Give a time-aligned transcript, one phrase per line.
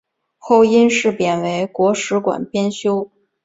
[0.39, 3.11] 后因事贬为国史馆编修。